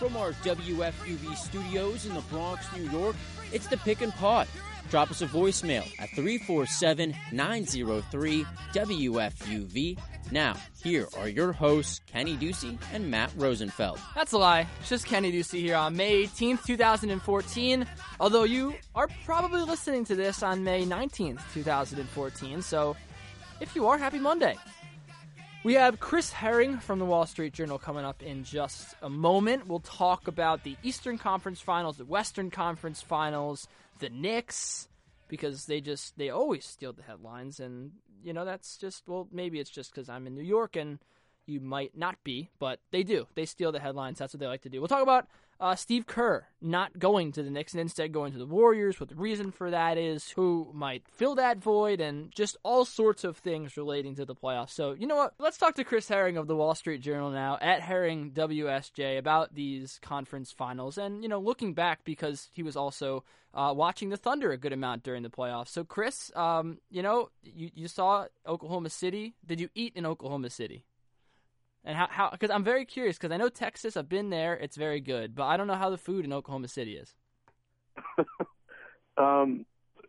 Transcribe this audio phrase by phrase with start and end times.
[0.00, 3.14] from our WFUV studios in the Bronx, New York.
[3.52, 4.48] It's the Pick and Pod.
[4.88, 9.98] Drop us a voicemail at 347 903 WFUV.
[10.32, 13.98] Now, here are your hosts, Kenny Ducey and Matt Rosenfeld.
[14.14, 14.66] That's a lie.
[14.80, 17.86] It's just Kenny Ducey here on May 18th, 2014.
[18.20, 22.62] Although you are probably listening to this on May 19th, 2014.
[22.62, 22.96] So
[23.60, 24.56] if you are, happy Monday.
[25.62, 29.66] We have Chris Herring from the Wall Street Journal coming up in just a moment.
[29.66, 33.68] We'll talk about the Eastern Conference Finals, the Western Conference Finals,
[33.98, 34.88] the Knicks,
[35.28, 37.92] because they just they always steal the headlines, and
[38.24, 40.98] you know that's just well maybe it's just because I'm in New York and
[41.50, 43.26] you might not be, but they do.
[43.34, 44.18] They steal the headlines.
[44.18, 44.80] That's what they like to do.
[44.80, 45.26] We'll talk about
[45.60, 49.10] uh, Steve Kerr not going to the Knicks and instead going to the Warriors, what
[49.10, 53.36] the reason for that is, who might fill that void, and just all sorts of
[53.36, 54.70] things relating to the playoffs.
[54.70, 55.34] So, you know what?
[55.38, 59.54] Let's talk to Chris Herring of the Wall Street Journal now, at Herring WSJ, about
[59.54, 60.96] these conference finals.
[60.96, 64.72] And, you know, looking back, because he was also uh, watching the Thunder a good
[64.72, 65.68] amount during the playoffs.
[65.68, 69.34] So, Chris, um, you know, you, you saw Oklahoma City.
[69.46, 70.84] Did you eat in Oklahoma City?
[71.84, 73.96] And how how because I'm very curious because I know Texas.
[73.96, 74.54] I've been there.
[74.54, 77.14] It's very good, but I don't know how the food in Oklahoma City is.
[79.16, 79.64] um,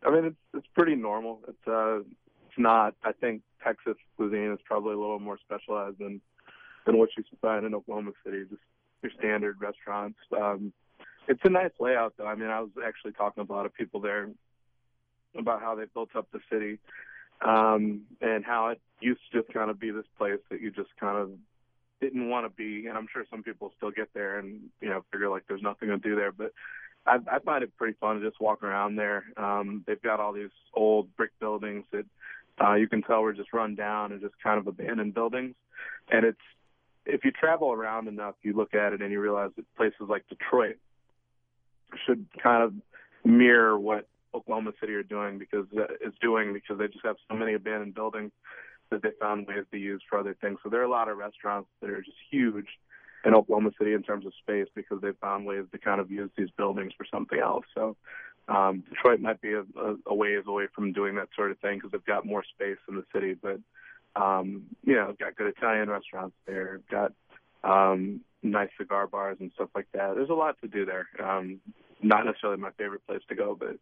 [0.05, 1.39] I mean, it's it's pretty normal.
[1.47, 2.95] It's uh, it's not.
[3.03, 6.19] I think Texas cuisine is probably a little more specialized than
[6.85, 8.43] than what you find in Oklahoma City.
[8.49, 8.61] Just
[9.01, 10.19] your standard restaurants.
[10.35, 10.73] Um,
[11.27, 12.27] it's a nice layout, though.
[12.27, 14.29] I mean, I was actually talking to a lot of people there
[15.37, 16.77] about how they built up the city
[17.41, 20.89] um, and how it used to just kind of be this place that you just
[20.99, 21.31] kind of
[22.01, 25.05] didn't want to be, and I'm sure some people still get there and you know
[25.11, 26.51] figure like there's nothing to do there, but
[27.05, 29.25] I, I find it pretty fun to just walk around there.
[29.37, 32.05] Um, they've got all these old brick buildings that
[32.63, 35.55] uh, you can tell were just run down and just kind of abandoned buildings,
[36.11, 36.41] and it's
[37.05, 40.27] if you travel around enough, you look at it and you realize that places like
[40.27, 40.77] Detroit
[42.05, 42.73] should kind of
[43.23, 47.35] mirror what Oklahoma City are doing because uh, is doing because they just have so
[47.35, 48.31] many abandoned buildings
[48.91, 50.59] that they found ways to use for other things.
[50.63, 52.67] So there are a lot of restaurants that are just huge
[53.25, 56.29] in Oklahoma City in terms of space because they found ways to kind of use
[56.37, 57.65] these buildings for something else.
[57.73, 57.95] So
[58.47, 61.77] um, Detroit might be a, a, a ways away from doing that sort of thing
[61.77, 63.35] because they've got more space in the city.
[63.41, 63.59] But
[64.15, 67.13] um, you know, got good Italian restaurants there, got
[67.63, 70.15] um, nice cigar bars and stuff like that.
[70.15, 71.07] There's a lot to do there.
[71.23, 71.59] Um,
[72.01, 73.77] not necessarily my favorite place to go, but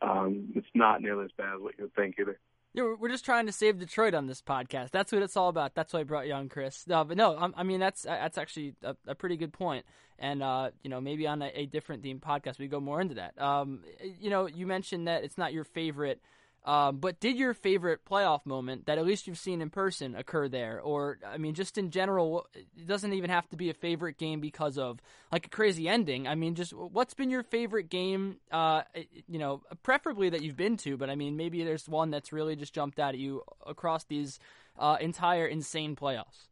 [0.00, 2.38] um, it's not nearly as bad as what you would think either.
[2.74, 4.90] Yeah, we're just trying to save Detroit on this podcast.
[4.90, 5.76] That's what it's all about.
[5.76, 6.84] That's why I brought you on, Chris.
[6.88, 9.86] No, but no, I mean that's that's actually a, a pretty good point.
[10.18, 13.14] And uh, you know, maybe on a, a different theme podcast, we go more into
[13.14, 13.40] that.
[13.40, 13.84] Um,
[14.20, 16.20] you know, you mentioned that it's not your favorite
[16.64, 20.48] um, but did your favorite playoff moment that at least you've seen in person occur
[20.48, 20.80] there?
[20.80, 24.40] Or, I mean, just in general, it doesn't even have to be a favorite game
[24.40, 26.26] because of like a crazy ending.
[26.26, 28.82] I mean, just what's been your favorite game, uh,
[29.28, 32.56] you know, preferably that you've been to, but I mean, maybe there's one that's really
[32.56, 34.38] just jumped out at you across these
[34.78, 36.48] uh, entire insane playoffs?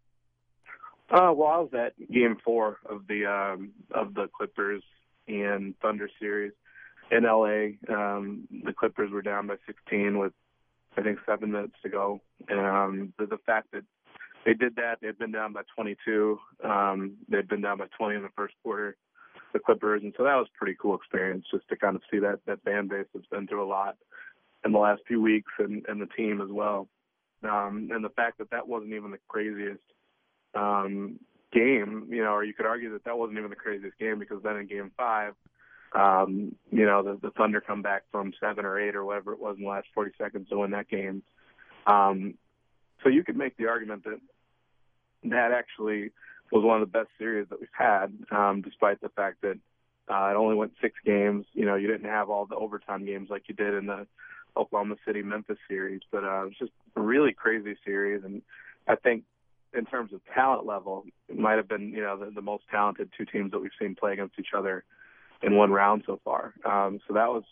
[1.11, 4.83] Uh, well, I was at game four of the um, of the Clippers
[5.29, 6.53] and Thunder series
[7.13, 10.33] in LA, um, the Clippers were down by 16 with
[10.97, 12.21] I think seven minutes to go.
[12.49, 13.85] And um, the, the fact that
[14.45, 16.39] they did that, they'd been down by 22.
[16.65, 18.97] Um, they'd been down by 20 in the first quarter,
[19.53, 22.19] the Clippers, and so that was a pretty cool experience just to kind of see
[22.19, 23.97] that that fan base that's been through a lot
[24.65, 26.89] in the last few weeks, and and the team as well.
[27.45, 29.83] Um, and the fact that that wasn't even the craziest
[30.55, 31.19] um,
[31.53, 34.43] game, you know, or you could argue that that wasn't even the craziest game because
[34.43, 35.35] then in Game Five
[35.95, 39.41] um, you know, the, the Thunder come back from seven or eight or whatever it
[39.41, 41.23] was in the last 40 seconds to win that game.
[41.87, 42.35] Um,
[43.03, 44.21] so you could make the argument that
[45.25, 46.11] that actually
[46.51, 49.59] was one of the best series that we've had, um, despite the fact that
[50.09, 51.47] uh, it only went six games.
[51.53, 54.07] You know, you didn't have all the overtime games like you did in the
[54.57, 58.25] Oklahoma City Memphis series, but uh, it was just a really crazy series.
[58.25, 58.43] And
[58.87, 59.25] I think
[59.75, 63.11] in terms of talent level, it might have been, you know, the, the most talented
[63.17, 64.85] two teams that we've seen play against each other
[65.43, 66.55] in one round so far.
[66.65, 67.45] Um, so that was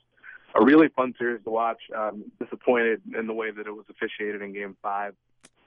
[0.54, 1.80] a really fun series to watch.
[1.96, 5.14] Um, disappointed in the way that it was officiated in Game Five.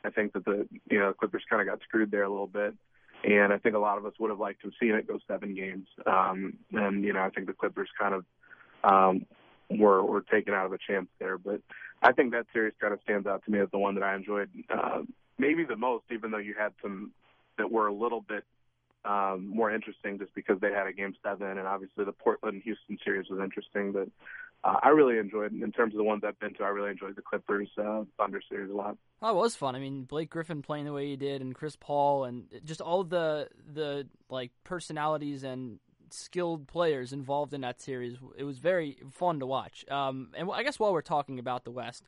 [0.04, 2.74] I think that the you know Clippers kind of got screwed there a little bit,
[3.24, 5.20] and I think a lot of us would have liked to have seen it go
[5.28, 5.88] seven games.
[6.06, 8.26] Um, and you know I think the Clippers kind of
[8.84, 9.26] um,
[9.70, 11.38] were were taken out of a chance there.
[11.38, 11.62] But
[12.02, 14.16] I think that series kind of stands out to me as the one that I
[14.16, 15.04] enjoyed uh,
[15.38, 17.12] maybe the most, even though you had some
[17.58, 18.44] that were a little bit
[19.06, 22.98] um, more interesting just because they had a game seven, and obviously the Portland Houston
[23.04, 23.92] series was interesting.
[23.92, 24.08] But
[24.64, 26.64] uh, I really enjoyed in terms of the ones I've been to.
[26.64, 28.98] I really enjoyed the Clippers uh, Thunder series a lot.
[29.22, 29.76] It was fun.
[29.76, 33.04] I mean, Blake Griffin playing the way he did, and Chris Paul, and just all
[33.04, 35.80] the the like personalities and
[36.14, 38.18] skilled players involved in that series.
[38.38, 39.86] It was very fun to watch.
[39.90, 42.08] Um, and I guess while we're talking about the West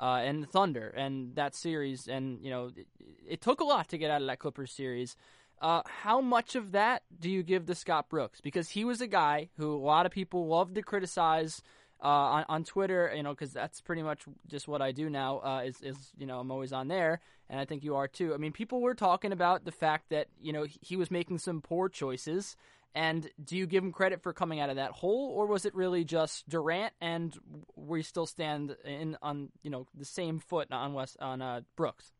[0.00, 2.86] uh, and the Thunder and that series, and you know, it,
[3.26, 5.16] it, took a lot to get out of that Clippers series.
[5.60, 8.40] Uh, how much of that do you give to Scott Brooks?
[8.40, 11.62] Because he was a guy who a lot of people love to criticize
[12.02, 15.38] uh, on, on Twitter, you know, because that's pretty much just what I do now.
[15.38, 18.34] Uh, is is you know I'm always on there, and I think you are too.
[18.34, 21.62] I mean, people were talking about the fact that you know he was making some
[21.62, 22.54] poor choices,
[22.94, 25.74] and do you give him credit for coming out of that hole, or was it
[25.74, 27.36] really just Durant, and
[27.76, 32.12] we still stand in on you know the same foot on West on uh, Brooks?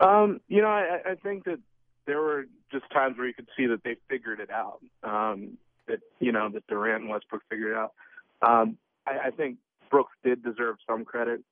[0.00, 1.58] Um, you know, I, I think that
[2.06, 4.80] there were just times where you could see that they figured it out.
[5.02, 5.58] Um,
[5.88, 7.92] that you know that Durant and Westbrook figured it out.
[8.42, 9.58] Um, I, I think
[9.90, 11.42] Brooks did deserve some credit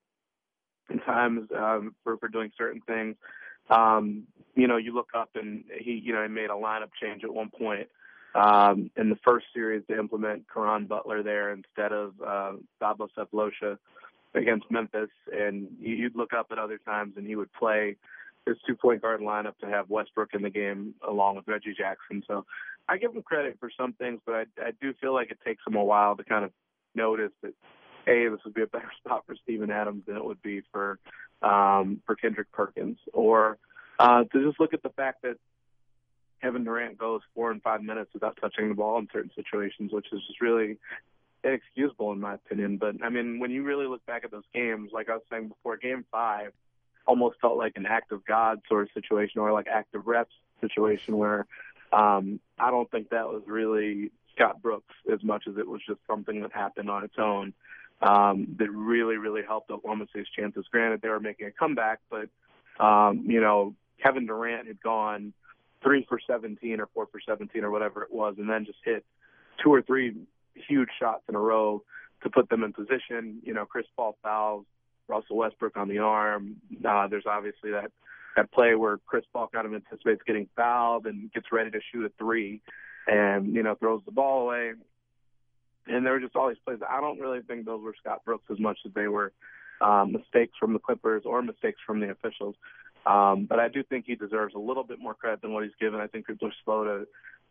[0.89, 3.15] in times um, for for doing certain things.
[3.69, 4.23] Um,
[4.55, 7.33] you know, you look up and he, you know, he made a lineup change at
[7.33, 7.87] one point
[8.35, 13.77] um, in the first series to implement Caron Butler there instead of uh, Sefolosha
[14.33, 15.09] against Memphis.
[15.31, 17.95] And you'd look up at other times and he would play
[18.45, 22.23] his two point guard lineup to have Westbrook in the game along with Reggie Jackson.
[22.27, 22.45] So
[22.87, 25.61] I give him credit for some things, but I, I do feel like it takes
[25.65, 26.51] him a while to kind of
[26.95, 27.53] notice that
[28.05, 30.99] hey, this would be a better spot for Steven Adams than it would be for
[31.41, 33.57] um, for Kendrick Perkins, or
[33.99, 35.37] uh, to just look at the fact that
[36.41, 40.07] Kevin Durant goes four and five minutes without touching the ball in certain situations, which
[40.11, 40.77] is just really
[41.43, 42.77] inexcusable in my opinion.
[42.77, 45.49] But I mean, when you really look back at those games, like I was saying
[45.49, 46.53] before, Game Five
[47.07, 50.33] almost felt like an act of God sort of situation, or like act of reps
[50.59, 51.45] situation, where
[51.91, 55.99] um, I don't think that was really Scott Brooks as much as it was just
[56.07, 57.53] something that happened on its own
[58.01, 60.65] um, that really, really helped Oklahoma State's chances.
[60.71, 62.29] Granted, they were making a comeback, but
[62.83, 65.33] um, you know, Kevin Durant had gone
[65.83, 69.05] three for 17 or four for 17 or whatever it was, and then just hit
[69.63, 70.15] two or three
[70.53, 71.83] huge shots in a row
[72.23, 73.39] to put them in position.
[73.43, 74.65] You know, Chris Paul fouls
[75.07, 76.57] Russell Westbrook on the arm.
[76.83, 77.91] Uh, there's obviously that
[78.35, 82.05] that play where Chris Paul kind of anticipates getting fouled and gets ready to shoot
[82.05, 82.61] a three,
[83.07, 84.73] and you know throws the ball away.
[85.87, 86.79] And there were just all these plays.
[86.87, 89.33] I don't really think those were Scott Brooks as much as they were
[89.81, 92.55] um, mistakes from the Clippers or mistakes from the officials.
[93.05, 95.73] Um, but I do think he deserves a little bit more credit than what he's
[95.79, 95.99] given.
[95.99, 97.07] I think people are slow to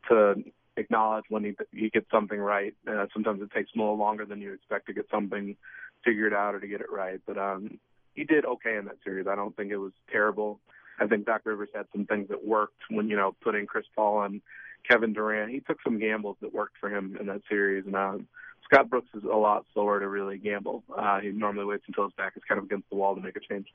[0.09, 0.43] to
[0.77, 2.75] acknowledge when he he gets something right.
[2.87, 5.57] Uh, sometimes it takes a little longer than you expect to get something
[6.05, 7.21] figured out or to get it right.
[7.27, 7.79] But um,
[8.15, 9.27] he did okay in that series.
[9.27, 10.61] I don't think it was terrible.
[10.99, 14.23] I think Doc Rivers had some things that worked when you know putting Chris Paul
[14.23, 14.41] and
[14.89, 15.53] Kevin Durant.
[15.53, 18.27] He took some gambles that worked for him in that series, and um,
[18.65, 20.85] Scott Brooks is a lot slower to really gamble.
[20.97, 23.37] Uh, he normally waits until his back is kind of against the wall to make
[23.37, 23.67] a change.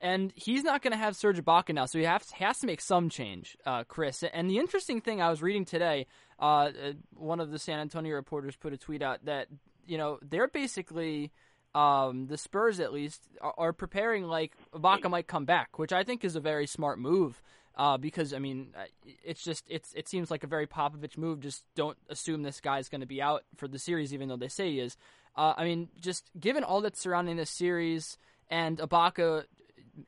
[0.00, 2.80] And he's not going to have Serge Ibaka now, so he has, has to make
[2.80, 4.22] some change, uh, Chris.
[4.22, 6.06] And the interesting thing I was reading today,
[6.38, 6.70] uh, uh,
[7.14, 9.48] one of the San Antonio reporters put a tweet out that
[9.86, 11.32] you know they're basically
[11.74, 16.04] um, the Spurs at least are, are, preparing like Ibaka might come back, which I
[16.04, 17.42] think is a very smart move.
[17.76, 18.84] Uh, because I mean, uh,
[19.24, 21.40] it's just it's it seems like a very Popovich move.
[21.40, 24.48] Just don't assume this guy's going to be out for the series, even though they
[24.48, 24.96] say he is.
[25.36, 28.18] Uh, I mean, just given all that's surrounding this series
[28.50, 29.44] and Ibaka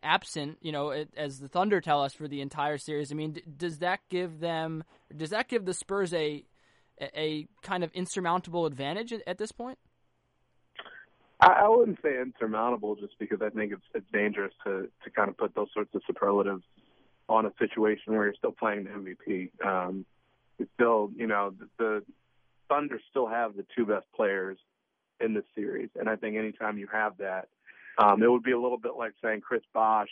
[0.03, 3.13] absent, you know, as the Thunder tell us for the entire series.
[3.13, 4.85] I mean, does that give them?
[5.15, 6.45] Does that give the Spurs a
[7.01, 9.79] a kind of insurmountable advantage at, this point?
[11.41, 15.37] I, wouldn't say insurmountable, just because I think it's it's dangerous to to kind of
[15.37, 16.63] put those sorts of superlatives
[17.29, 19.51] on a situation where you're still playing the MVP.
[19.65, 20.05] Um,
[20.59, 22.03] it's still, you know, the, the
[22.69, 24.59] Thunder still have the two best players
[25.21, 27.49] in this series, and I think anytime you have that,
[27.99, 30.11] um, it would be a little bit like saying Chris Bosh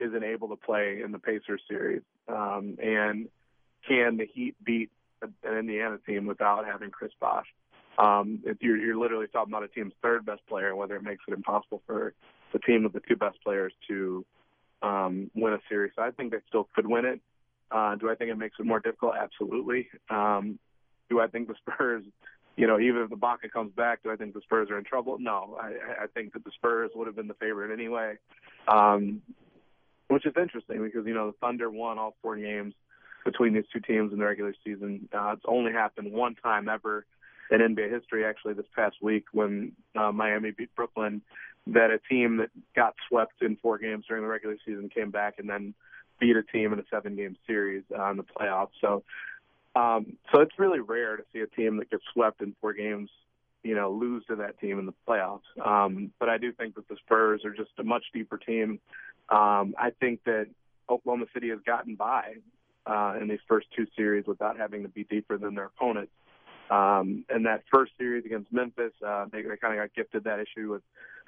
[0.00, 3.28] isn't able to play in the Pacers series, um, and
[3.86, 4.90] can the Heat beat
[5.22, 7.46] an Indiana team without having Chris Bosh?
[7.98, 11.22] um, if you're, you're literally talking about a team's third best player, whether it makes
[11.28, 12.14] it impossible for
[12.52, 14.24] the team with the two best players to
[14.82, 15.92] um, win a series.
[15.96, 17.20] So I think they still could win it.
[17.70, 19.14] Uh, do I think it makes it more difficult?
[19.20, 19.88] Absolutely.
[20.10, 20.58] Um,
[21.08, 22.04] do I think the Spurs,
[22.56, 24.84] you know, even if the Ibaka comes back, do I think the Spurs are in
[24.84, 25.18] trouble?
[25.18, 25.58] No.
[25.60, 28.16] I, I think that the Spurs would have been the favorite anyway,
[28.68, 29.22] um,
[30.08, 32.74] which is interesting because, you know, the Thunder won all four games
[33.24, 35.08] between these two teams in the regular season.
[35.12, 37.06] Uh, it's only happened one time ever
[37.50, 41.22] in NBA history actually this past week when uh, Miami beat Brooklyn
[41.66, 45.34] that a team that got swept in four games during the regular season came back
[45.38, 45.74] and then
[46.20, 48.68] beat a team in a seven game series uh, in the playoffs.
[48.80, 49.02] So
[49.74, 53.10] um, so it's really rare to see a team that gets swept in four games
[53.64, 55.40] you know, lose to that team in the playoffs.
[55.64, 58.78] Um, but I do think that the Spurs are just a much deeper team.
[59.30, 60.48] Um, I think that
[60.88, 62.34] Oklahoma City has gotten by
[62.86, 66.12] uh, in these first two series without having to be deeper than their opponents.
[66.70, 70.40] Um, and that first series against Memphis, uh, they, they kind of got gifted that
[70.40, 70.82] issue with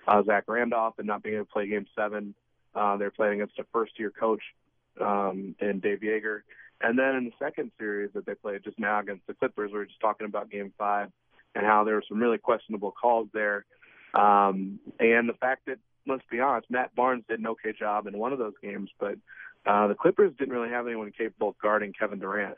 [0.07, 2.35] uh, Zach Randolph and not being able to play Game Seven.
[2.75, 4.43] Uh, they're playing against a first-year coach
[5.01, 6.41] um, in Dave Joerger.
[6.81, 9.79] And then in the second series that they played just now against the Clippers, we
[9.79, 11.11] were just talking about Game Five
[11.55, 13.65] and how there were some really questionable calls there.
[14.15, 18.19] Um, and the fact that, let's be honest, Matt Barnes did an okay job in
[18.19, 19.17] one of those games, but
[19.65, 22.57] uh, the Clippers didn't really have anyone capable of guarding Kevin Durant.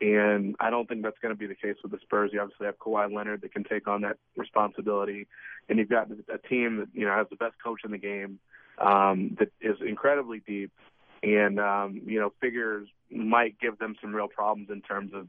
[0.00, 2.30] And I don't think that's going to be the case with the Spurs.
[2.32, 5.26] You obviously have Kawhi Leonard that can take on that responsibility,
[5.68, 8.38] and you've got a team that you know has the best coach in the game,
[8.78, 10.70] um, that is incredibly deep,
[11.26, 15.26] and um, you know figures might give them some real problems in terms of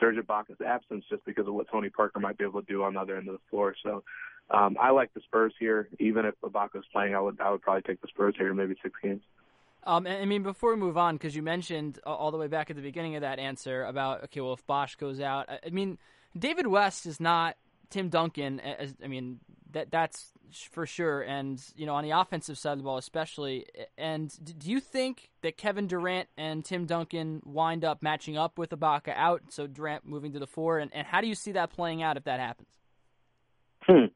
[0.00, 2.94] Serge Ibaka's absence, just because of what Tony Parker might be able to do on
[2.94, 3.74] the other end of the floor.
[3.82, 4.02] So
[4.50, 7.14] um, I like the Spurs here, even if Ibaka's playing.
[7.14, 9.22] I would I would probably take the Spurs here, maybe six games.
[9.84, 12.76] Um, I mean, before we move on, because you mentioned all the way back at
[12.76, 15.96] the beginning of that answer about okay, well, if Bosh goes out, I mean,
[16.36, 17.56] David West is not
[17.90, 18.58] Tim Duncan.
[18.58, 19.38] As, I mean,
[19.72, 23.66] that that's for sure, and you know, on the offensive side of the ball, especially.
[23.96, 28.70] And do you think that Kevin Durant and Tim Duncan wind up matching up with
[28.70, 30.78] Ibaka out, so Durant moving to the four?
[30.78, 32.68] And, and how do you see that playing out if that happens?
[33.82, 34.06] Hmm.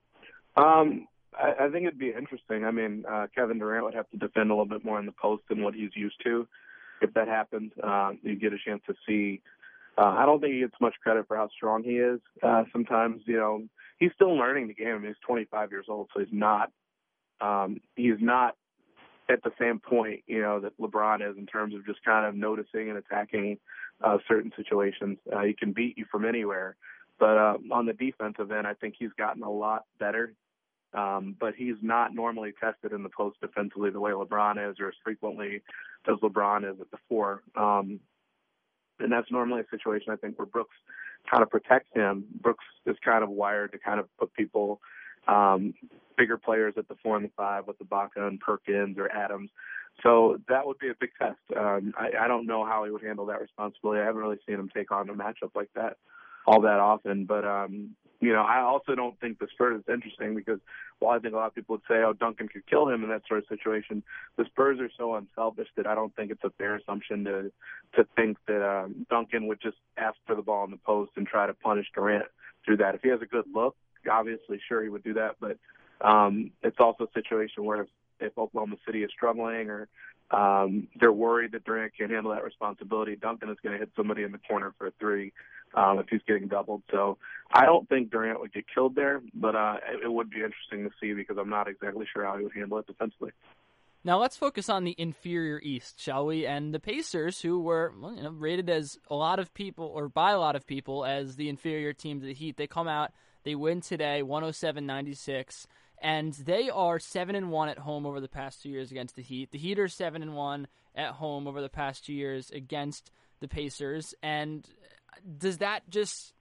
[0.56, 2.64] Um, I, I think it'd be interesting.
[2.64, 5.12] I mean, uh, Kevin Durant would have to defend a little bit more in the
[5.12, 6.46] post than what he's used to.
[7.02, 9.40] If that happens, uh, you get a chance to see.
[9.96, 12.20] Uh, I don't think he gets much credit for how strong he is.
[12.42, 13.62] Uh, sometimes, you know,
[14.00, 15.04] he's still learning the game.
[15.06, 16.72] He's 25 years old, so he's not.
[17.40, 18.56] Um, he's not
[19.30, 22.34] at the same point, you know, that LeBron is in terms of just kind of
[22.34, 23.58] noticing and attacking
[24.02, 25.18] uh, certain situations.
[25.32, 26.76] Uh, he can beat you from anywhere,
[27.20, 30.34] but uh, on the defensive end, I think he's gotten a lot better
[30.92, 34.88] um, but he's not normally tested in the post defensively the way LeBron is, or
[34.88, 35.62] as frequently
[36.08, 37.42] as LeBron is at the four.
[37.54, 38.00] Um,
[38.98, 40.76] and that's normally a situation I think where Brooks
[41.30, 42.24] kind of protects him.
[42.40, 44.80] Brooks is kind of wired to kind of put people,
[45.28, 45.74] um,
[46.16, 49.50] bigger players at the four and the five with the Ibaka and Perkins or Adams.
[50.02, 51.38] So that would be a big test.
[51.56, 54.00] Um, I, I don't know how he would handle that responsibility.
[54.00, 55.96] I haven't really seen him take on a matchup like that
[56.46, 57.24] all that often.
[57.24, 60.60] But um, you know, I also don't think the Spurs is interesting because
[61.00, 63.10] while I think a lot of people would say, oh, Duncan could kill him in
[63.10, 64.02] that sort of situation,
[64.36, 67.52] the Spurs are so unselfish that I don't think it's a fair assumption to
[67.96, 71.26] to think that um, Duncan would just ask for the ball in the post and
[71.26, 72.26] try to punish Durant
[72.64, 72.94] through that.
[72.94, 73.74] If he has a good look,
[74.10, 75.36] obviously, sure, he would do that.
[75.40, 75.58] But
[76.06, 77.88] um, it's also a situation where if,
[78.20, 79.88] if Oklahoma City is struggling or
[80.30, 83.16] um, they're worried that Durant can't handle that responsibility.
[83.16, 85.32] Duncan is going to hit somebody in the corner for a three
[85.74, 86.82] um, if he's getting doubled.
[86.90, 87.18] So
[87.52, 90.90] I don't think Durant would get killed there, but uh, it would be interesting to
[91.00, 93.32] see because I'm not exactly sure how he would handle it defensively.
[94.02, 96.46] Now let's focus on the inferior East, shall we?
[96.46, 100.08] And the Pacers, who were well, you know, rated as a lot of people, or
[100.08, 103.12] by a lot of people, as the inferior team to the Heat, they come out,
[103.44, 105.66] they win today, 107-96
[106.00, 109.22] and they are seven and one at home over the past two years against the
[109.22, 109.50] Heat.
[109.50, 113.48] The Heat are seven and one at home over the past two years against the
[113.48, 114.14] Pacers.
[114.22, 114.66] And
[115.38, 116.32] does that just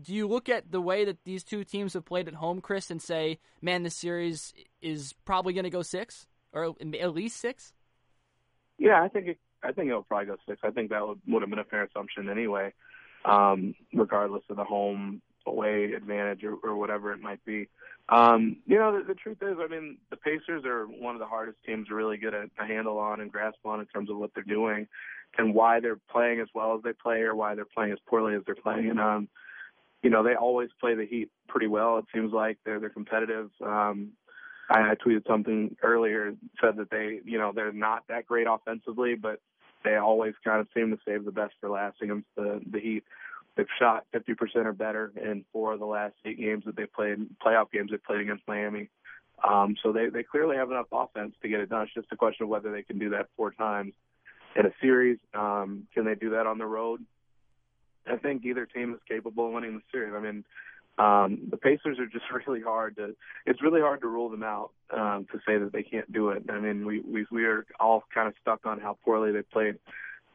[0.00, 2.90] do you look at the way that these two teams have played at home, Chris,
[2.90, 7.72] and say, man, this series is probably going to go six or at least six?
[8.78, 10.60] Yeah, I think it, I think it'll probably go six.
[10.64, 12.72] I think that would, would have been a fair assumption anyway,
[13.24, 17.68] um, regardless of the home away advantage or, or whatever it might be.
[18.08, 21.26] Um, you know, the, the truth is, I mean, the Pacers are one of the
[21.26, 24.18] hardest teams to really get a, a handle on and grasp on in terms of
[24.18, 24.86] what they're doing
[25.38, 28.34] and why they're playing as well as they play or why they're playing as poorly
[28.34, 28.90] as they're playing.
[28.90, 29.28] And, um,
[30.02, 31.98] you know, they always play the Heat pretty well.
[31.98, 33.50] It seems like they're they're competitive.
[33.64, 34.12] Um,
[34.68, 39.14] I, I tweeted something earlier said that they, you know, they're not that great offensively,
[39.14, 39.40] but
[39.84, 43.04] they always kind of seem to save the best for last against the the Heat.
[43.56, 47.18] They've shot 50% or better in four of the last eight games that they've played,
[47.44, 48.88] playoff games they've played against Miami.
[49.46, 51.82] Um, so they, they clearly have enough offense to get it done.
[51.82, 53.92] It's just a question of whether they can do that four times
[54.56, 55.18] in a series.
[55.34, 57.04] Um, can they do that on the road?
[58.06, 60.14] I think either team is capable of winning the series.
[60.14, 60.44] I mean,
[60.98, 63.14] um, the Pacers are just really hard to.
[63.46, 66.44] It's really hard to rule them out um, to say that they can't do it.
[66.50, 69.78] I mean, we we we are all kind of stuck on how poorly they played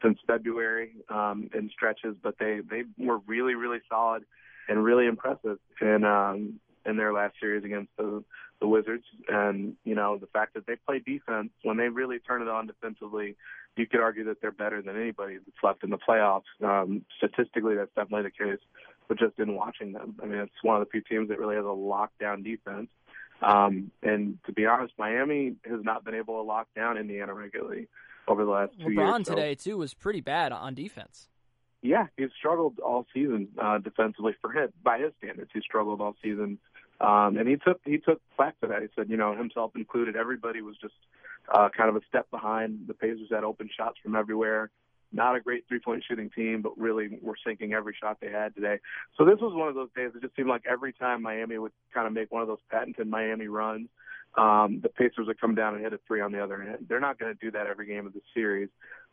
[0.02, 4.24] since February um, in stretches, but they they were really really solid
[4.68, 8.22] and really impressive in um, in their last series against the
[8.60, 9.04] the Wizards.
[9.28, 12.66] And you know the fact that they play defense when they really turn it on
[12.66, 13.36] defensively,
[13.76, 16.42] you could argue that they're better than anybody that's left in the playoffs.
[16.62, 18.60] Um, statistically, that's definitely the case.
[19.08, 20.16] but just in watching them.
[20.22, 22.88] I mean, it's one of the few teams that really has a lockdown defense.
[23.40, 27.88] Um, and to be honest, Miami has not been able to lock down Indiana regularly
[28.28, 28.98] over the last two LeBron years.
[28.98, 31.28] LeBron today too was pretty bad on defense.
[31.82, 35.50] Yeah, he's struggled all season uh, defensively for him by his standards.
[35.54, 36.58] He struggled all season,
[37.00, 38.82] um, and he took he took flack for that.
[38.82, 40.94] He said, you know, himself included, everybody was just
[41.52, 42.88] uh, kind of a step behind.
[42.88, 44.70] The Pacers had open shots from everywhere.
[45.12, 48.54] Not a great three point shooting team, but really were sinking every shot they had
[48.54, 48.80] today.
[49.16, 50.10] So this was one of those days.
[50.14, 53.06] It just seemed like every time Miami would kind of make one of those patented
[53.08, 53.88] Miami runs,
[54.36, 56.86] um, the Pacers would come down and hit a three on the other end.
[56.88, 58.68] They're not going to do that every game of the series,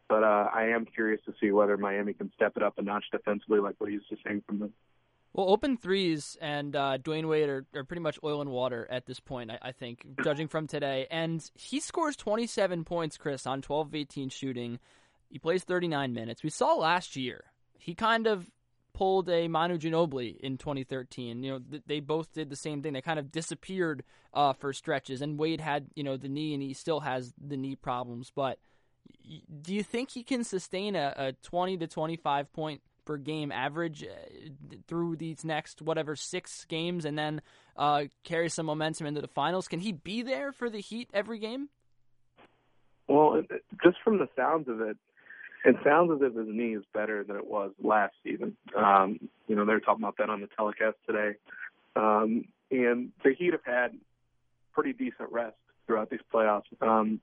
[0.07, 3.05] but uh, I am curious to see whether Miami can step it up a notch
[3.11, 4.73] defensively, like what he's just saying from them.
[5.33, 9.05] Well, open threes and uh, Dwyane Wade are, are pretty much oil and water at
[9.05, 11.07] this point, I, I, think, judging from today.
[11.11, 14.79] And he scores 27 points, Chris, on 12 of 18 shooting.
[15.29, 16.41] He plays 39 minutes.
[16.41, 17.43] We saw last year,
[17.77, 18.49] he kind of
[18.95, 21.43] pulled a Manu Ginobili in 2013.
[21.43, 22.93] You know, th- they both did the same thing.
[22.93, 26.63] They kind of disappeared uh, for stretches, and Wade had, you know, the knee, and
[26.63, 28.31] he still has the knee problems.
[28.33, 28.57] But
[29.61, 34.03] do you think he can sustain a, a 20 to 25 point per game average
[34.03, 34.07] uh,
[34.87, 37.41] through these next whatever six games and then
[37.77, 39.67] uh, carry some momentum into the finals?
[39.67, 41.69] Can he be there for the Heat every game?
[43.07, 43.43] Well,
[43.83, 44.97] just from the sounds of it,
[45.65, 48.55] it sounds as if his knee is better than it was last season.
[48.75, 51.37] Um, you know, they're talking about that on the telecast today.
[51.95, 53.97] Um, and the Heat have had
[54.73, 55.55] pretty decent rest
[55.87, 56.63] throughout these playoffs.
[56.81, 57.19] Um,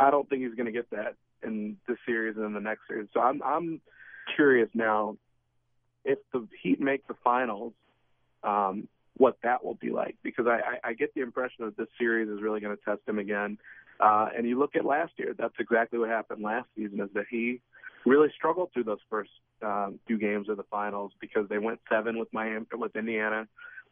[0.00, 2.82] I don't think he's going to get that in this series and in the next
[2.88, 3.08] series.
[3.12, 3.80] So I'm I'm
[4.34, 5.16] curious now
[6.04, 7.72] if the Heat make the finals,
[8.42, 11.88] um, what that will be like because I, I, I get the impression that this
[11.98, 13.58] series is really going to test him again.
[14.00, 17.24] Uh, and you look at last year, that's exactly what happened last season is that
[17.30, 17.60] he
[18.04, 19.30] really struggled through those first
[19.62, 23.48] um, two games of the finals because they went seven with Miami with Indiana,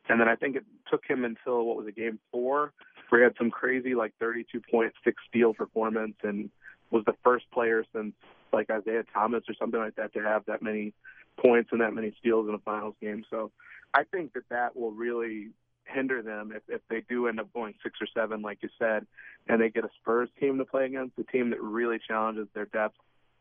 [0.09, 2.73] and then I think it took him until what was it, game four,
[3.09, 6.51] where he had some crazy like 32 point six steal performance and
[6.91, 8.13] was the first player since
[8.53, 10.93] like Isaiah Thomas or something like that to have that many
[11.39, 13.25] points and that many steals in a finals game.
[13.31, 13.51] So
[13.93, 15.49] I think that that will really
[15.87, 19.07] hinder them if, if they do end up going six or seven, like you said,
[19.49, 22.67] and they get a Spurs team to play against, a team that really challenges their
[22.67, 22.97] depth,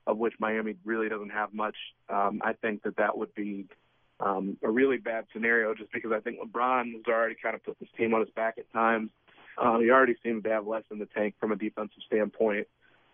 [0.05, 1.75] of which Miami really doesn't have much.
[2.09, 3.67] Um, I think that that would be
[4.19, 7.79] um, a really bad scenario, just because I think LeBron has already kind of put
[7.79, 9.11] this team on his back at times.
[9.57, 12.67] Uh, he already seemed to have less in the tank from a defensive standpoint.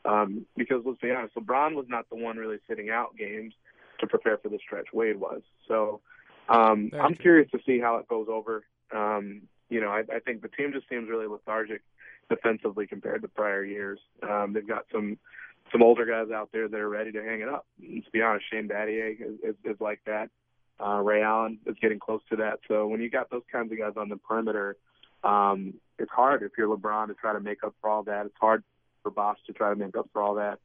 [0.06, 3.54] Um, because let's be honest, LeBron was not the one really sitting out games
[4.00, 4.88] to prepare for the stretch.
[4.94, 5.42] Wade was.
[5.68, 6.00] So
[6.48, 7.24] um, I'm true.
[7.24, 8.64] curious to see how it goes over.
[8.94, 11.82] Um, you know, I, I think the team just seems really lethargic
[12.30, 14.00] defensively compared to prior years.
[14.24, 15.18] Um, they've got some
[15.72, 17.66] some older guys out there that are ready to hang it up.
[17.80, 20.30] And to be honest, Shane Battier is, is, is like that.
[20.84, 22.60] Uh, Ray Allen is getting close to that.
[22.68, 24.78] So when you got those kinds of guys on the perimeter,
[25.24, 28.26] um, it's hard if you're LeBron to try to make up for all that.
[28.26, 28.64] It's hard
[29.04, 30.60] for Bosh to try to make up for all that.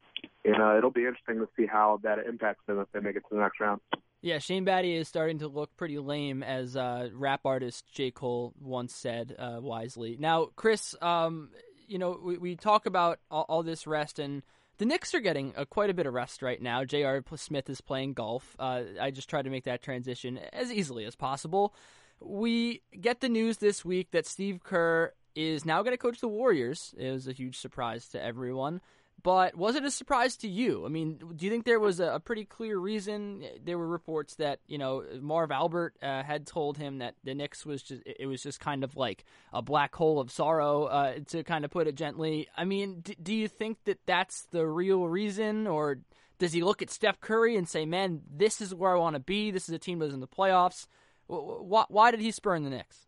[0.45, 3.25] And uh, it'll be interesting to see how that impacts them if they make it
[3.29, 3.81] to the next round.
[4.25, 8.11] Yeah, Shane Battier is starting to look pretty lame, as uh, rap artist J.
[8.11, 10.17] Cole once said uh, wisely.
[10.19, 11.51] Now, Chris, um,
[11.87, 14.43] you know, we, we talk about all, all, this rest, and
[14.79, 16.87] the Knicks are getting uh, quite a bit of rest right now.
[16.87, 17.23] J.R.
[17.37, 18.57] Smith is playing golf.
[18.59, 21.75] Uh, I just try to make that transition as easily as possible.
[22.19, 26.29] We get the news this week that Steve Kerr is now going to coach the
[26.29, 26.95] Warriors.
[26.97, 28.81] It was a huge surprise to everyone.
[29.25, 30.85] But was it a surprise to you?
[30.85, 33.43] I mean, do you think there was a, pretty clear reason?
[33.65, 37.65] There were reports that you know Marv Albert uh, had told him that the Knicks
[37.65, 41.43] was just it was just kind of like a black hole of sorrow, uh, to
[41.43, 42.49] kind of put it gently.
[42.55, 46.01] I mean, d- do you think that that's the real reason, or
[46.39, 49.21] does he look at Steph Curry and say, "Man, this is where I want to
[49.21, 49.51] be.
[49.51, 50.87] This is a team that's in the playoffs"?
[51.29, 53.04] Why, why did he spurn the Knicks?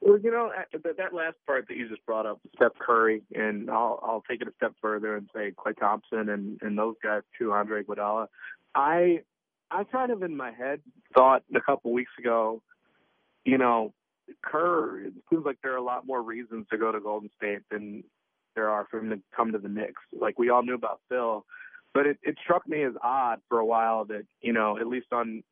[0.00, 3.22] Well, you know uh, that, that last part that you just brought up, Steph Curry,
[3.34, 6.94] and I'll I'll take it a step further and say Klay Thompson and and those
[7.02, 8.28] guys too, Andre Iguodala.
[8.74, 9.22] I
[9.70, 10.80] I kind of in my head
[11.14, 12.62] thought a couple weeks ago,
[13.44, 13.92] you know,
[14.42, 15.00] Kerr.
[15.00, 18.04] It seems like there are a lot more reasons to go to Golden State than
[18.54, 20.02] there are for him to come to the Knicks.
[20.12, 21.44] Like we all knew about Phil,
[21.92, 25.08] but it, it struck me as odd for a while that you know, at least
[25.12, 25.42] on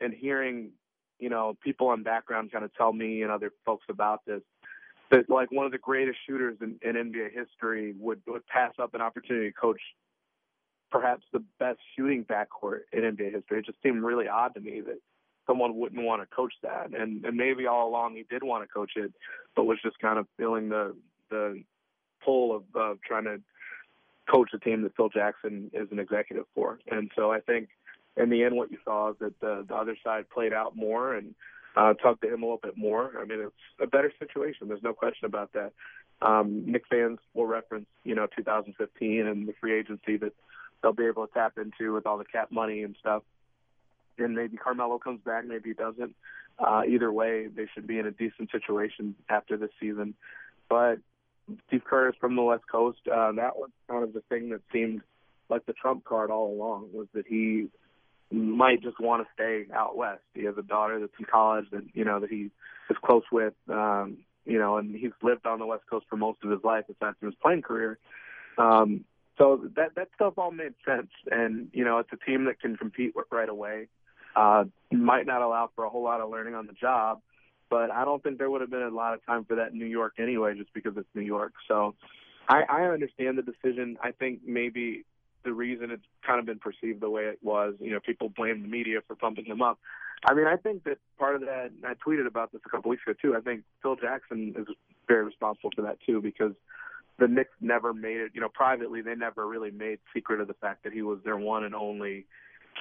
[0.00, 0.72] and hearing
[1.18, 4.42] you know, people on background kind of tell me and other folks about this
[5.12, 8.94] that like one of the greatest shooters in, in NBA history would would pass up
[8.94, 9.80] an opportunity to coach
[10.90, 13.58] perhaps the best shooting backcourt in NBA history.
[13.58, 14.98] It just seemed really odd to me that
[15.46, 16.90] someone wouldn't want to coach that.
[16.98, 19.12] And and maybe all along he did want to coach it,
[19.54, 20.96] but was just kind of feeling the
[21.30, 21.62] the
[22.24, 23.40] pull of, of trying to
[24.30, 26.78] coach a team that Phil Jackson is an executive for.
[26.90, 27.68] And so I think
[28.16, 31.14] in the end, what you saw is that the the other side played out more
[31.14, 31.34] and
[31.76, 33.12] uh, at him a little bit more.
[33.18, 34.68] I mean, it's a better situation.
[34.68, 35.72] There's no question about that.
[36.20, 40.32] Um, Knick fans will reference, you know, 2015 and the free agency that
[40.82, 43.22] they'll be able to tap into with all the cap money and stuff.
[44.18, 46.14] And maybe Carmelo comes back, maybe he doesn't.
[46.58, 50.14] Uh, either way, they should be in a decent situation after this season.
[50.68, 50.98] But
[51.66, 53.00] Steve Kerr is from the West Coast.
[53.08, 55.00] Uh, that was kind of the thing that seemed
[55.48, 57.68] like the trump card all along was that he
[58.32, 60.22] might just want to stay out west.
[60.34, 62.50] He has a daughter that's in college that you know that he
[62.90, 63.54] is close with.
[63.68, 66.84] Um, you know, and he's lived on the West Coast for most of his life,
[66.88, 67.98] aside from his playing career.
[68.58, 69.04] Um,
[69.38, 72.76] so that that stuff all made sense, and you know, it's a team that can
[72.76, 73.88] compete right away.
[74.34, 77.20] Uh, might not allow for a whole lot of learning on the job,
[77.70, 79.78] but I don't think there would have been a lot of time for that in
[79.78, 81.52] New York anyway, just because it's New York.
[81.68, 81.94] So
[82.48, 83.96] I, I understand the decision.
[84.02, 85.04] I think maybe
[85.44, 87.74] the reason it's kind of been perceived the way it was.
[87.80, 89.78] You know, people blame the media for pumping them up.
[90.24, 93.02] I mean, I think that part of that, I tweeted about this a couple weeks
[93.06, 93.36] ago too.
[93.36, 94.66] I think Phil Jackson is
[95.08, 96.52] very responsible for that too because
[97.18, 100.54] the Knicks never made it, you know, privately, they never really made secret of the
[100.54, 102.26] fact that he was their one and only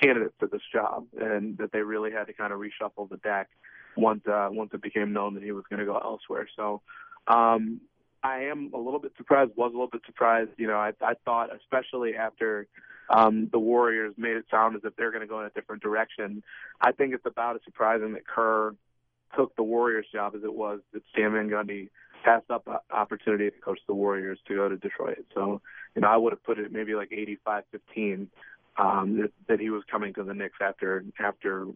[0.01, 3.49] candidate for this job and that they really had to kind of reshuffle the deck
[3.97, 6.47] once, uh, once it became known that he was going to go elsewhere.
[6.55, 6.81] So,
[7.27, 7.81] um,
[8.23, 9.51] I am a little bit surprised.
[9.55, 10.51] Was a little bit surprised.
[10.57, 12.67] You know, I, I thought, especially after
[13.09, 15.81] um, the Warriors made it sound as if they're going to go in a different
[15.81, 16.43] direction.
[16.79, 18.75] I think it's about as surprising that Kerr
[19.35, 21.89] took the Warriors job as it was that Stan Van Gundy
[22.23, 25.25] passed up an opportunity to coach the Warriors to go to Detroit.
[25.33, 25.61] So,
[25.95, 28.27] you know, I would have put it maybe like 85-15
[28.77, 31.67] um, that, that he was coming to the Knicks after after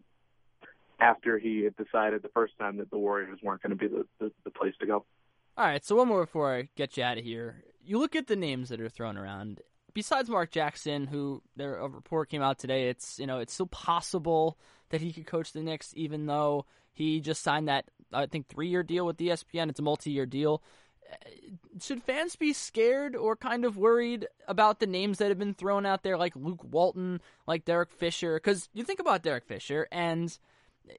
[0.98, 4.06] after he had decided the first time that the Warriors weren't going to be the,
[4.18, 5.04] the, the place to go.
[5.58, 7.64] All right, so one more before I get you out of here.
[7.82, 9.62] You look at the names that are thrown around.
[9.94, 13.66] Besides Mark Jackson, who there a report came out today, it's you know it's still
[13.66, 14.58] possible
[14.90, 18.68] that he could coach the Knicks, even though he just signed that I think three
[18.68, 19.70] year deal with ESPN.
[19.70, 20.62] It's a multi year deal.
[21.10, 21.30] Uh,
[21.80, 25.86] should fans be scared or kind of worried about the names that have been thrown
[25.86, 28.36] out there, like Luke Walton, like Derek Fisher?
[28.36, 30.36] Because you think about Derek Fisher and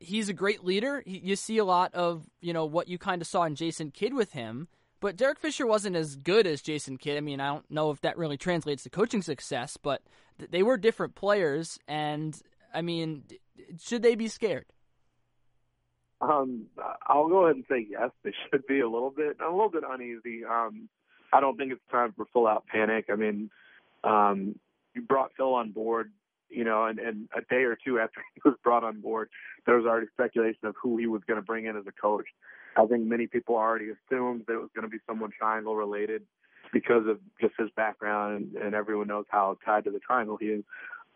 [0.02, 1.04] he's a great leader.
[1.06, 3.91] He, you see a lot of you know what you kind of saw in Jason
[3.91, 4.67] Kidd with him,
[5.00, 7.17] but Derek Fisher wasn't as good as Jason Kidd.
[7.17, 10.02] I mean, I don't know if that really translates to coaching success, but
[10.39, 12.39] th- they were different players, and
[12.73, 13.23] I mean,
[13.80, 14.65] should they be scared?
[16.19, 16.65] Um,
[17.08, 18.10] I'll go ahead and say yes.
[18.23, 20.43] They should be a little bit, a little bit uneasy.
[20.45, 20.89] Um,
[21.32, 23.06] I don't think it's time for full out panic.
[23.12, 23.50] I mean,
[24.04, 24.60] um,
[24.95, 26.12] you brought Phil on board
[26.50, 29.30] you know, and, and a day or two after he was brought on board,
[29.66, 32.28] there was already speculation of who he was going to bring in as a coach.
[32.76, 36.24] I think many people already assumed that it was going to be someone triangle related
[36.72, 40.48] because of just his background, and, and everyone knows how tied to the triangle he
[40.48, 40.64] is.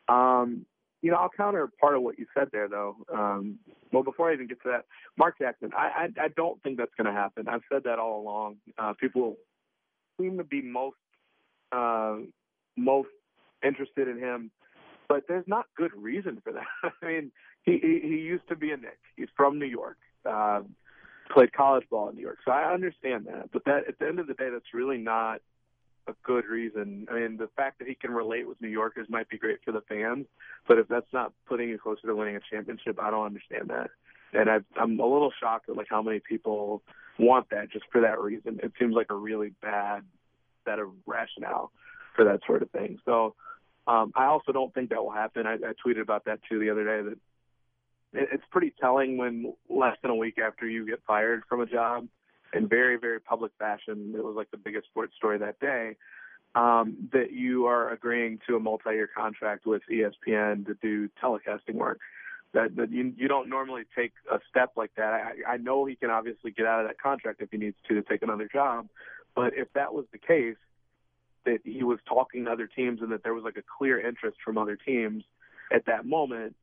[0.07, 0.65] Um,
[1.01, 2.95] you know, I'll counter part of what you said there, though.
[3.11, 3.59] Um,
[3.91, 4.85] well, before I even get to that,
[5.17, 7.47] Mark Jackson, I, I, I don't think that's going to happen.
[7.47, 8.57] I've said that all along.
[8.77, 9.37] Uh, people
[10.19, 10.97] seem to be most
[11.71, 12.17] uh,
[12.77, 13.09] most
[13.63, 14.51] interested in him
[15.11, 16.63] but there's not good reason for that.
[17.01, 17.31] I mean,
[17.63, 18.97] he, he used to be a Knick.
[19.17, 19.97] He's from New York.
[20.25, 20.61] Uh,
[21.33, 23.51] played college ball in New York, so I understand that.
[23.51, 25.41] But that at the end of the day, that's really not
[26.07, 27.07] a good reason.
[27.11, 29.73] I mean, the fact that he can relate with New Yorkers might be great for
[29.73, 30.27] the fans,
[30.65, 33.89] but if that's not putting you closer to winning a championship, I don't understand that.
[34.31, 36.83] And I, I'm a little shocked at like how many people
[37.19, 38.61] want that just for that reason.
[38.63, 40.03] It seems like a really bad
[40.63, 41.73] set of rationale
[42.15, 42.99] for that sort of thing.
[43.03, 43.35] So
[43.87, 45.47] um, I also don't think that will happen.
[45.47, 47.09] I, I tweeted about that too the other day.
[47.09, 51.61] That it, it's pretty telling when less than a week after you get fired from
[51.61, 52.07] a job,
[52.53, 55.95] in very very public fashion, it was like the biggest sports story that day.
[56.53, 61.99] Um, that you are agreeing to a multi-year contract with ESPN to do telecasting work.
[62.53, 65.13] That, that you, you don't normally take a step like that.
[65.13, 67.95] I, I know he can obviously get out of that contract if he needs to
[67.95, 68.89] to take another job,
[69.33, 70.57] but if that was the case,
[71.45, 74.37] that he was talking to other teams and that there was like a clear interest
[74.43, 75.23] from other teams
[75.71, 76.55] at that moment,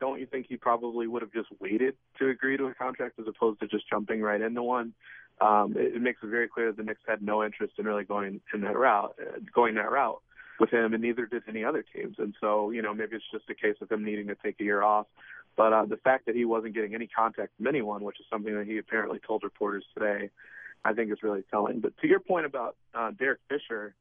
[0.00, 3.26] don't you think he probably would have just waited to agree to a contract as
[3.26, 4.92] opposed to just jumping right into one?
[5.40, 8.04] Um, it, it makes it very clear that the Knicks had no interest in really
[8.04, 10.20] going in that route, uh, going that route
[10.58, 12.16] with him, and neither did any other teams.
[12.18, 14.64] And so, you know, maybe it's just a case of him needing to take a
[14.64, 15.06] year off.
[15.56, 18.54] But uh, the fact that he wasn't getting any contact from anyone, which is something
[18.54, 20.30] that he apparently told reporters today,
[20.84, 21.80] I think is really telling.
[21.80, 23.94] But to your point about uh, Derek Fisher,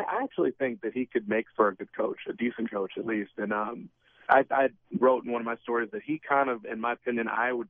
[0.00, 3.06] I, actually think that he could make for a good coach, a decent coach at
[3.06, 3.32] least.
[3.38, 3.88] And um,
[4.28, 7.28] I, I wrote in one of my stories that he kind of, in my opinion,
[7.28, 7.68] I would,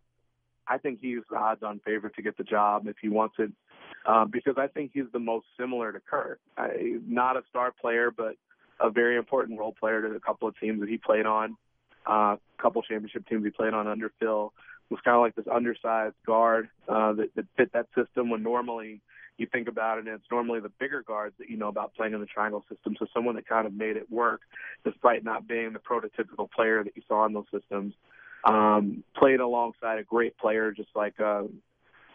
[0.67, 3.53] I think he's the odds-on favorite to get the job if he wants it,
[4.05, 6.39] uh, because I think he's the most similar to Kerr.
[6.57, 8.35] I, not a star player, but
[8.81, 11.57] a very important role player to a couple of teams that he played on.
[12.07, 14.53] uh, couple championship teams he played on under Phil
[14.89, 19.01] was kind of like this undersized guard uh, that, that fit that system when normally
[19.38, 22.14] you think about it and it's normally the bigger guards that you know about playing
[22.14, 22.96] in the triangle system.
[22.99, 24.40] So someone that kind of made it work
[24.85, 27.94] despite not being the prototypical player that you saw in those systems.
[28.44, 31.42] Um, played alongside a great player just like uh,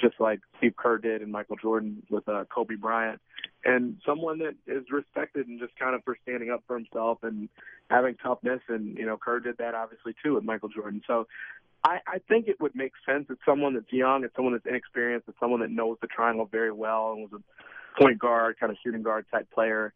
[0.02, 3.22] just like Steve Kerr did and Michael Jordan with uh, Kobe Bryant,
[3.64, 7.50] and someone that is respected and just kind of for standing up for himself and
[7.90, 8.62] having toughness.
[8.68, 11.02] And you know, Kerr did that obviously too with Michael Jordan.
[11.06, 11.28] So
[11.84, 13.26] I, I think it would make sense.
[13.30, 16.72] It's someone that's young, it's someone that's inexperienced, it's someone that knows the triangle very
[16.72, 19.94] well and was a point guard, kind of shooting guard type player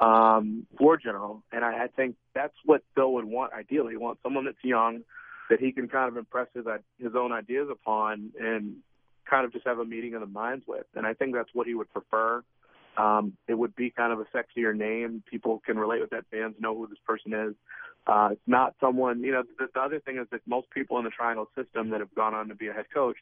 [0.00, 1.42] um, floor general.
[1.52, 3.92] And I, I think that's what Phil would want ideally.
[3.92, 5.02] He wants someone that's young
[5.50, 6.64] that he can kind of impress his,
[6.98, 8.76] his own ideas upon and
[9.28, 10.86] kind of just have a meeting of the minds with.
[10.94, 12.42] And I think that's what he would prefer.
[12.98, 15.22] Um, it would be kind of a sexier name.
[15.30, 16.24] People can relate with that.
[16.30, 17.54] Fans know who this person is.
[18.06, 21.04] Uh, it's not someone, you know, the, the other thing is that most people in
[21.04, 23.16] the triangle system that have gone on to be a head coach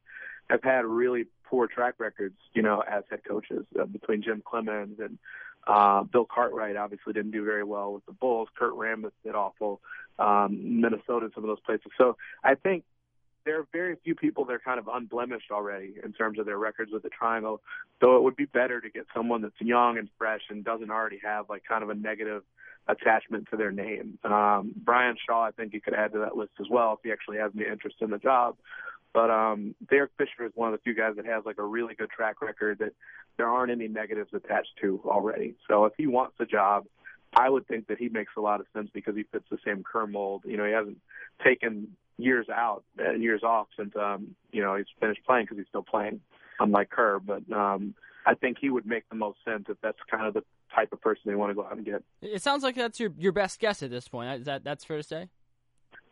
[0.49, 4.99] have had really poor track records, you know, as head coaches uh, between Jim Cleamons
[5.01, 5.19] and
[5.67, 8.49] uh, Bill Cartwright obviously didn't do very well with the Bulls.
[8.57, 9.81] Kurt Rambis did awful.
[10.19, 11.91] Um, Minnesota, some of those places.
[11.99, 12.85] So I think
[13.47, 16.59] there are very few people that are kind of unblemished already in terms of their
[16.59, 17.63] records with the triangle.
[18.01, 21.21] So it would be better to get someone that's young and fresh and doesn't already
[21.25, 22.43] have like kind of a negative
[22.89, 24.19] attachment to their name.
[24.25, 27.13] Um, Brian Shaw, I think you could add to that list as well if he
[27.13, 28.57] actually has any interest in the job.
[29.15, 31.95] But um, Derek Fisher is one of the few guys that has like a really
[31.95, 32.93] good track record that
[33.39, 35.55] there aren't any negatives attached to already.
[35.69, 36.85] So if he wants the job,
[37.35, 39.83] I would think that he makes a lot of sense because he fits the same
[39.83, 40.43] Kerr mold.
[40.45, 40.99] You know, he hasn't
[41.45, 45.67] taken years out and years off since um, you know he's finished playing because he's
[45.69, 46.21] still playing,
[46.61, 47.19] unlike Kerr.
[47.19, 50.43] But um, I think he would make the most sense if that's kind of the
[50.75, 52.03] type of person they want to go out and get.
[52.23, 54.41] It sounds like that's your your best guess at this point.
[54.41, 55.29] Is that that's fair to say?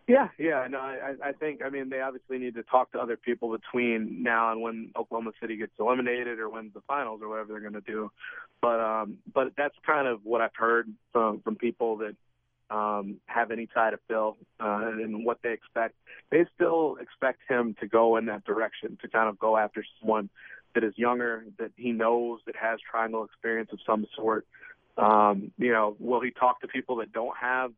[0.06, 3.16] Yeah, yeah, no, I, I think I mean they obviously need to talk to other
[3.16, 7.52] people between now and when Oklahoma City gets eliminated or wins the finals or whatever
[7.52, 8.10] they're going to do,
[8.60, 12.16] but um, but that's kind of what I've heard from from people that
[12.70, 15.94] um, have any tie to Phil uh, and what they expect.
[16.30, 20.28] They still expect him to go in that direction, to kind of go after someone
[20.74, 24.46] that is younger, that he knows that has triangle experience of some sort.
[24.98, 27.72] Um, you know, will he talk to people that don't have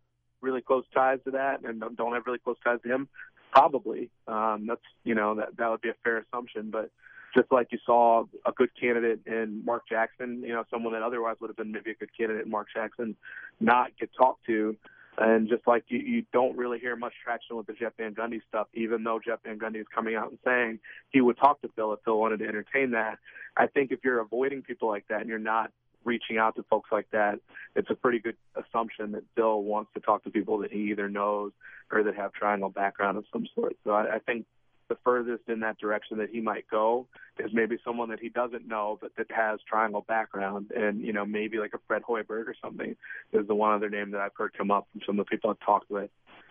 [0.47, 3.09] really close ties to that and don't have really close ties to him?
[3.53, 4.11] Probably.
[4.27, 6.91] Um, that's you know that that would be a fair assumption, but
[7.35, 11.37] just like you saw a good candidate in Mark Jackson, you know, someone that otherwise
[11.41, 13.17] would have been maybe a good candidate in Mark Jackson,
[13.61, 14.77] not get talked to.
[15.19, 18.41] And just like you, you don't really hear much traction with the Jeff Van Gundy
[18.49, 20.79] stuff, even though Jeff Van Gundy is coming out and saying
[21.11, 23.19] he would talk to Phil if Phil wanted to entertain that.
[23.57, 25.73] I think if you're avoiding people like that and you're not
[26.07, 27.41] reaching out to folks like that,
[27.75, 31.09] it's a pretty good assumption that Phil wants to talk to people that he either
[31.09, 31.53] knows
[31.91, 33.77] or that have triangle background of some sort.
[33.85, 34.47] So I, I think
[34.89, 37.07] the furthest in that direction that he might go
[37.39, 41.27] is maybe someone that he doesn't know but that has triangle background and you know
[41.27, 42.95] maybe like a Fred Hoiberg or something
[43.33, 45.51] is the one other name that I've heard come up from some of the people
[45.51, 46.11] I've talked with.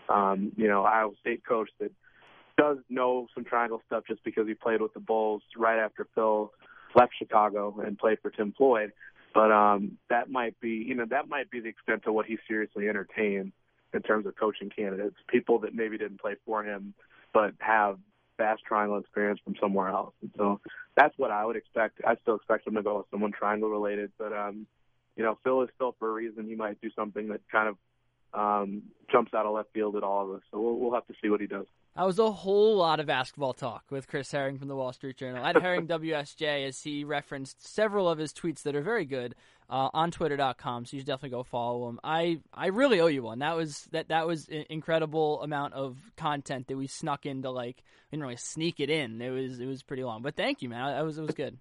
[0.09, 1.91] Um, you know, Iowa State coach that
[2.57, 6.51] does know some triangle stuff just because he played with the Bulls right after Phil
[6.95, 8.91] left Chicago and played for Tim Floyd.
[9.35, 12.37] But um, that might be, you know, that might be the extent to what he
[12.47, 13.51] seriously entertains
[13.93, 15.17] in terms of coaching candidates.
[15.27, 16.93] People that maybe didn't play for him,
[17.33, 17.99] but have
[18.37, 20.13] fast triangle experience from somewhere else.
[20.21, 20.61] And so
[20.95, 21.99] that's what I would expect.
[22.07, 24.67] I still expect him to go with someone triangle related, but um,
[25.17, 26.47] you know, Phil is Phil for a reason.
[26.47, 27.77] He might do something that kind of
[28.33, 30.41] um, jumps out of left field at all of us.
[30.51, 31.65] So we'll, we'll have to see what he does.
[31.95, 35.15] That was a whole lot of basketball talk with Chris Herring from the Wall Street
[35.15, 35.45] Journal.
[35.45, 39.33] At Herring WSJ, as he referenced several of his tweets that are very good
[39.69, 40.85] uh, on Twitter.com.
[40.85, 42.01] So you should definitely go follow him.
[42.03, 43.39] I, I really owe you one.
[43.39, 47.49] That was that that was an incredible amount of content that we snuck into.
[47.49, 47.81] Like
[48.11, 49.21] we didn't really sneak it in.
[49.21, 50.21] It was it was pretty long.
[50.21, 50.99] But thank you, man.
[50.99, 51.57] It was it was good.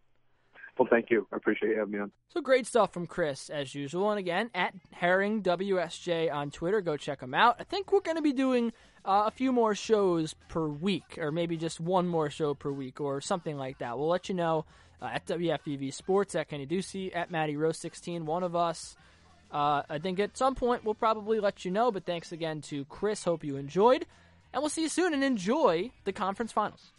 [0.78, 1.26] Well, thank you.
[1.32, 2.10] I appreciate you having me on.
[2.28, 4.10] So great stuff from Chris as usual.
[4.10, 7.56] And again, at Herring WSJ on Twitter, go check him out.
[7.60, 8.72] I think we're going to be doing
[9.04, 13.00] uh, a few more shows per week, or maybe just one more show per week,
[13.00, 13.96] or something like that.
[13.98, 14.64] We'll let you know
[15.00, 18.96] uh, at WFUV Sports, at Kenny Ducey, at Matty Rose 16, one of us.
[19.52, 22.84] Uh, I think at some point we'll probably let you know, but thanks again to
[22.86, 23.22] Chris.
[23.22, 24.06] Hope you enjoyed,
[24.52, 26.90] and we'll see you soon and enjoy the conference finals.